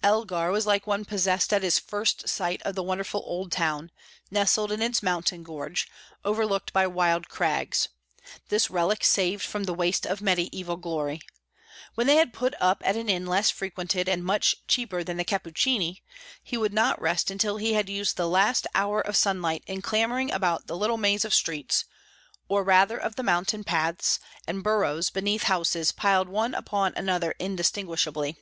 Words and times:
Elgar 0.00 0.52
was 0.52 0.64
like 0.64 0.86
one 0.86 1.04
possessed 1.04 1.52
at 1.52 1.64
his 1.64 1.76
first 1.76 2.28
sight 2.28 2.62
of 2.62 2.76
the 2.76 2.84
wonderful 2.84 3.20
old 3.26 3.50
town, 3.50 3.90
nested 4.30 4.70
in 4.70 4.80
its 4.80 5.02
mountain 5.02 5.42
gorge, 5.42 5.88
overlooked 6.24 6.72
by 6.72 6.86
wild 6.86 7.28
crags; 7.28 7.88
this 8.48 8.70
relic 8.70 9.02
saved 9.02 9.42
from 9.42 9.64
the 9.64 9.74
waste 9.74 10.06
of 10.06 10.20
mediaeval 10.20 10.76
glory. 10.76 11.20
When 11.96 12.06
they 12.06 12.14
had 12.14 12.32
put 12.32 12.54
up 12.60 12.80
at 12.86 12.94
an 12.96 13.08
inn 13.08 13.26
less 13.26 13.50
frequented 13.50 14.08
and 14.08 14.24
much 14.24 14.54
cheaper 14.68 15.02
than 15.02 15.16
the 15.16 15.24
"Cappuccini," 15.24 16.04
he 16.44 16.56
would 16.56 16.72
not 16.72 17.02
rest 17.02 17.28
until 17.28 17.56
he 17.56 17.72
had 17.72 17.88
used 17.88 18.16
the 18.16 18.28
last 18.28 18.68
hour 18.76 19.00
of 19.00 19.16
sunlight 19.16 19.64
in 19.66 19.82
clambering 19.82 20.30
about 20.30 20.68
the 20.68 20.76
little 20.76 20.96
maze 20.96 21.24
of 21.24 21.34
streets, 21.34 21.86
or 22.46 22.62
rather 22.62 22.96
of 22.98 23.18
mountain 23.18 23.64
paths 23.64 24.20
and 24.46 24.62
burrows 24.62 25.10
beneath 25.10 25.42
houses 25.42 25.90
piled 25.90 26.28
one 26.28 26.54
upon 26.54 26.92
another 26.94 27.34
indistinguishably. 27.40 28.36